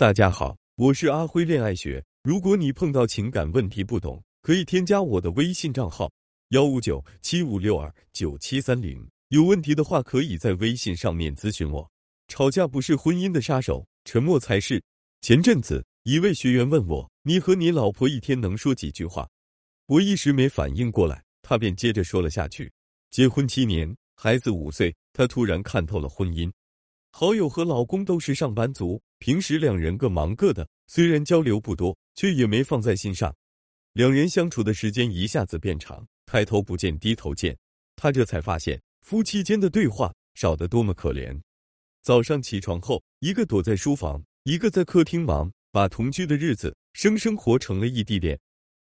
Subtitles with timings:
[0.00, 2.02] 大家好，我是阿辉恋爱学。
[2.22, 6.10] 如果你碰到情感问题不懂，可以添加我的微信账号
[6.52, 9.06] 幺五九七五六二九七三零。
[9.28, 11.86] 有问题的话，可以在微信上面咨询我。
[12.28, 14.82] 吵架不是婚姻的杀手，沉默才是。
[15.20, 19.28] 前阵子，一位学员问我：“你和你老婆一天能说几句话？”
[19.84, 22.72] 我一时没反应过来，他便接着说了下去。
[23.10, 26.50] 结婚七年，孩子五岁，他突然看透了婚姻。
[27.12, 33.36] 好友和老公都是上班族，平时两人各忙各的，虽然交流不多，却也没放在心上。
[33.92, 37.54] 两人相处的时间一下子变长，抬头不见低头见，
[37.96, 41.38] 他这才发现夫妻间的对话少得多么可怜。
[42.00, 48.40] 早上起床后，一个躲在书房，一个在客厅忙，把同居的日子生生活成了异地恋。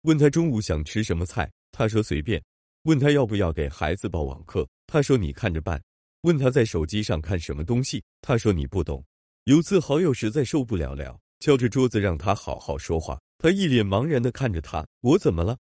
[0.02, 2.42] 问他中午想吃什么菜，他说随便；
[2.86, 5.80] 问他要不要给孩子报网课，他说你看着办。
[6.22, 9.06] 问他在手机上看什么东西，他说你不懂。
[9.46, 15.56] 有次好友实在受不了了，敲着桌子让他好好说话，他一脸茫然的看着他，我怎么了？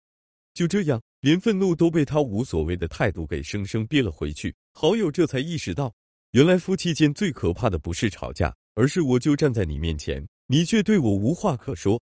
[0.54, 4.54] 就这样，连愤怒都被他无所谓的态度给生生憋了回去。
[4.72, 5.92] 好友这才意识到，
[6.30, 12.00] 原来夫妻间最可怕的不是吵架，而是我就站在你面前，你却对我无话可说。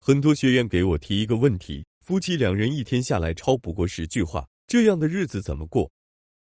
[0.00, 5.90] 很多学员给我提一个问题：夫妻两人一天下来超不过十句话，这样的日子怎么过？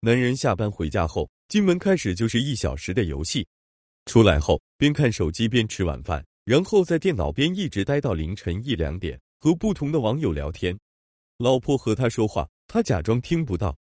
[0.02, 1.28] 男人下班回家后。
[1.48, 3.48] 进门开始就是一小时的游戏，
[4.08, 10.76] 出来后边看手机边吃晚饭，然后在电脑边一直待到凌晨一两点，和不同的网友聊天。
[11.38, 13.78] 老婆和他说话，他假装听不到，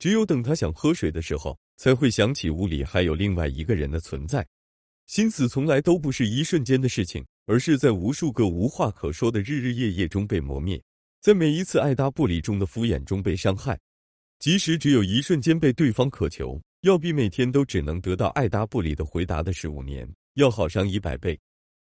[0.00, 4.44] 只有等他想喝水的时候，才会想起屋里还有另外一个人的存在。
[5.06, 10.82] 心思从来都不是一瞬间的事情，而是在无数个无话可说的日日夜夜中被磨灭，
[11.20, 13.78] 在每一次爱答不理中的敷衍中被伤害。
[14.40, 16.60] 即使只有一瞬间被对方渴求。
[16.82, 21.38] 要比每天都只能得到爱答不理的回答的十五年要好上一百倍。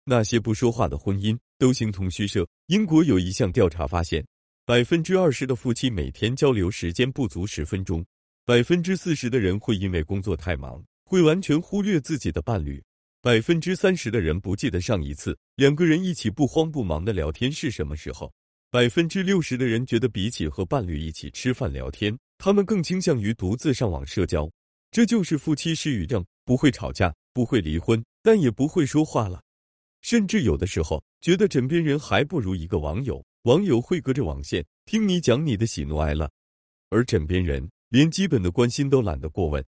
[0.06, 2.48] 那些不说话的婚姻都形同虚设。
[2.68, 4.26] 英国有一项调查发现，
[4.66, 8.06] 百分之二十的夫妻每天交流时间不足十分钟，
[8.46, 12.82] 百分之四十的人会因为工作太忙，会完全忽略自己的伴侣，
[13.22, 18.32] 百分之三十的人不记得上一次两个人一起不慌不忙的聊天是什么时候，
[18.72, 24.50] 百分之六十的人觉得比起和伴侣一起吃饭聊天，他们更倾向于独自上网社交。
[24.92, 29.44] 这就是夫妻失语症，不会吵架，不会离婚，但也不会说话了，
[30.02, 33.24] 甚至有的时候觉得枕边人还不如一个网友。
[33.44, 36.30] 网友会隔着网线听你讲你的喜怒哀乐，
[36.90, 39.64] 而枕边人连基本的关心都懒得过问。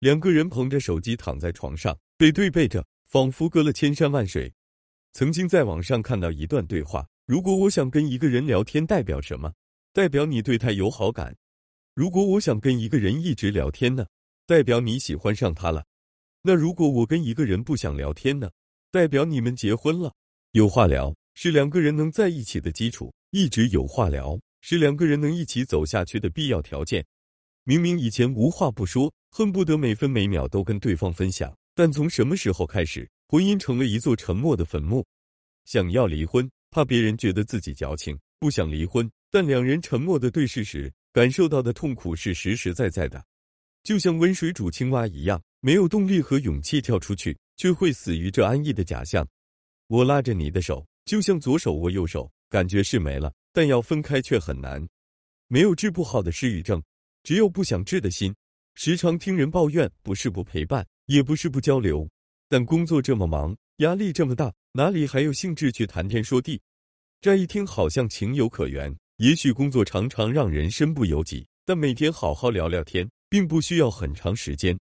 [0.00, 4.52] 两个人捧着手机躺在床上，背对背着，仿佛隔了千山万水。
[5.12, 9.52] 曾经在网上看到一段对话：如果我想跟一个人聊天，代表什么？
[9.92, 11.36] 代表你对他有好感。
[11.94, 14.06] 如果我想跟一个人一直聊天呢？
[14.52, 15.82] 代表你喜欢上他了，
[16.42, 18.50] 那如果我跟一个人不想聊天呢？
[18.90, 20.12] 代表你们结婚了。
[20.50, 27.02] 有话聊是两个人能在一起的基础，一直有话聊是两个人能一起走下去的必要条件。
[27.64, 35.02] 明明以前无话不说，恨不得每分每秒都跟对方分享，但从什么时候开始，婚姻成了一座沉默的坟墓？
[35.64, 43.24] 想要离婚，怕别人觉得自己矫情；不想离婚，但两人沉默的对视时，感受到的痛苦是实实在在的。
[43.82, 49.26] 就像温水煮青蛙一样，没有动力和勇气跳出去，却会死于这安逸的假象。
[49.88, 54.86] 我拉着你的手，就像左手握右手，感觉是没了，但要分开却很难。
[55.48, 56.82] 没有治不好的失语症，
[57.24, 58.34] 只有不想治的心。
[58.74, 62.08] 时常听人抱怨，不是不陪伴，也不是不交流，
[62.48, 66.60] 但工作这么忙，压力这么大，哪里还有兴致去谈天说地？
[67.20, 68.96] 乍一听好像情有可原。
[69.18, 73.08] 也许工作常常让人身不由己，但每天好好聊聊天。
[73.32, 74.78] 并不需要很长时间，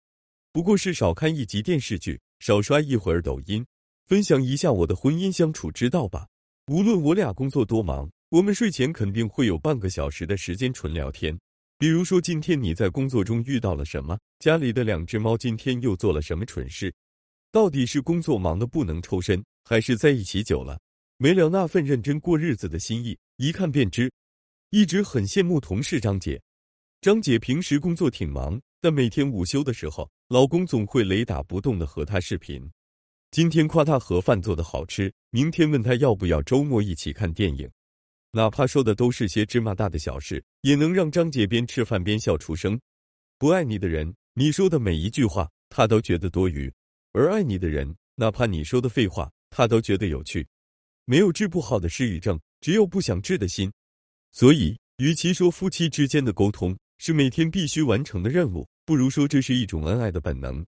[0.54, 3.66] 不过是少看一集电视剧，少刷一会儿抖音，
[4.06, 6.26] 分享一下我的婚姻相处之道吧。
[6.68, 11.38] 无论我俩工作多忙，我们睡前肯定会有半个小时的时间纯聊天。
[11.78, 14.18] 比如说，今天你在工作中遇到了什么？
[14.40, 16.94] 家里的两只猫今天又做了什么蠢事？
[17.52, 20.80] 到底是工作忙的不能抽身，还是在一起久了
[21.18, 23.18] 没了那份认真过日子的心意？
[23.36, 24.10] 一看便知。
[24.70, 26.42] 一直很羡慕同事张姐。
[27.08, 32.70] 张姐平时工作挺忙，但每天午休的时候，老公总会雷打不动的和她视频。
[33.32, 37.72] 今天夸她盒饭做的好吃，明天问她要不要周末一起看电影。
[38.32, 42.78] 哪怕说的都是些芝麻大的小事，也能让张姐边吃饭边笑出声。
[43.38, 46.70] 不爱你的人，你说的每一句话，他都觉得多余；
[47.14, 50.46] 而爱你的人，哪怕你说的废话，他都觉得有趣。
[51.06, 53.72] 没有治不好的失语症，只有不想治的心。
[54.34, 60.66] 所以，与其说夫妻之间的沟通，是每天必须完成的任务，不如说这是一种恩爱的本能。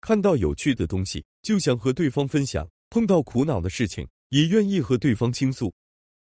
[0.00, 5.72] 看到有趣的东西就想和对方分享，碰到苦恼的事情也愿意和对方倾诉。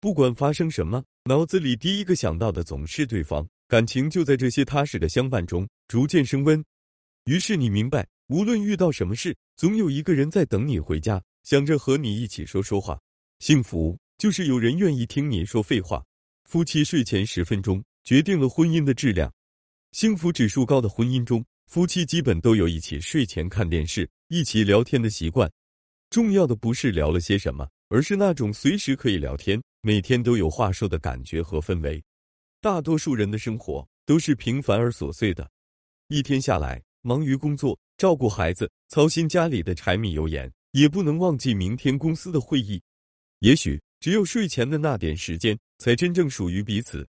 [0.01, 6.63] 不管发生什么，脑子里第一个想到的总是对方，感情就在这些踏实的相伴中逐渐升温。
[7.25, 13.01] 于是你明白，无论遇到什么事，总有一个人在等你回家，想着和你一起说说话。
[13.39, 16.05] 幸福就是有人愿意听你说废话。
[16.45, 19.33] 夫妻睡前十分钟决定了婚姻的质量。
[19.93, 25.51] 幸福指数高的婚姻中，夫妻基本都有一起睡前看电视、一起聊天的习惯。
[26.11, 29.63] 重要的不是聊了些什么，而是那种随时可以聊天。
[29.81, 32.03] 每天都有话说的感觉和氛围，
[32.61, 35.51] 大多数人的生活都是平凡而琐碎的，
[36.09, 42.81] 一天下来，忙于工作、照顾孩子、操心家里的柴米油盐，也不能忘记明天公司的会议。
[43.41, 47.05] 也许只有睡前的那点时间，才真正属于彼此。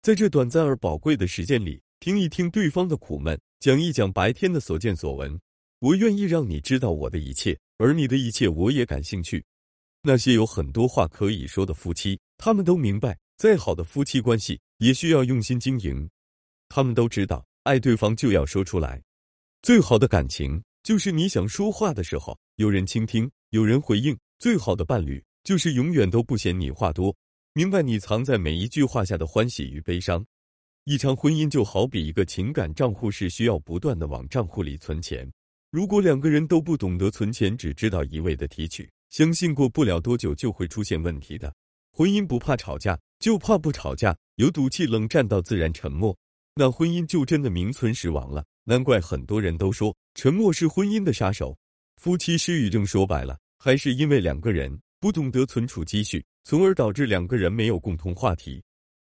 [0.00, 5.38] 在这短暂而宝贵的时间里，听一听对方的苦闷，讲一讲白天的所见所闻。
[5.80, 9.44] 我愿意让你知道我的一切，而你的一切我也感兴趣。
[10.02, 16.08] 那些有很多话可以说的夫妻，他们都明白，再好的夫妻关系也需要用心经营。
[16.68, 19.02] 他们都知道，爱对方就要说出来。
[19.62, 24.16] 最好的感情就是你想说话的时候，有人倾听，有人回应。
[24.38, 27.14] 最好的伴侣就是永远都不嫌你话多，
[27.58, 30.24] 明白你藏在每一句话下的欢喜与悲伤。
[30.84, 35.28] 一场婚姻就好比一个情感账户，是需要不断的往账户里存钱。
[35.72, 38.88] 如果两个人都不懂得存钱，只知道一味的提取。
[39.10, 41.52] 相信过不了多久就会出现问题的。
[41.90, 44.16] 婚姻不怕吵架，就怕不吵架。
[44.36, 46.16] 有赌气、冷战到自然沉默，
[46.54, 48.44] 那婚姻就真的名存实亡了。
[48.62, 51.58] 难怪很多人都说沉默是婚姻的杀手。
[51.96, 58.64] 夫妻失语症说白了，还是因为两个人不懂得存储积蓄，从而导致两个人没有共同话题。